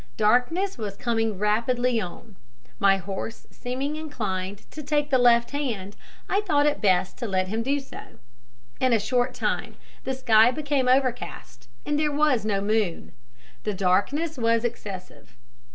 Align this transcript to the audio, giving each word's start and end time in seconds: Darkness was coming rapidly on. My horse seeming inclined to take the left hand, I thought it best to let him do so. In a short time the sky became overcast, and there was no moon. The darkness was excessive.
Darkness 0.17 0.79
was 0.79 0.97
coming 0.97 1.37
rapidly 1.37 1.99
on. 2.01 2.35
My 2.79 2.97
horse 2.97 3.45
seeming 3.51 3.95
inclined 3.97 4.65
to 4.71 4.81
take 4.81 5.11
the 5.11 5.19
left 5.19 5.51
hand, 5.51 5.95
I 6.27 6.41
thought 6.41 6.65
it 6.65 6.81
best 6.81 7.19
to 7.19 7.27
let 7.27 7.49
him 7.49 7.61
do 7.61 7.79
so. 7.79 8.17
In 8.79 8.93
a 8.93 8.99
short 8.99 9.35
time 9.35 9.75
the 10.03 10.15
sky 10.15 10.49
became 10.49 10.87
overcast, 10.87 11.69
and 11.85 11.99
there 11.99 12.11
was 12.11 12.43
no 12.45 12.61
moon. 12.61 13.11
The 13.61 13.75
darkness 13.75 14.39
was 14.39 14.65
excessive. 14.65 15.35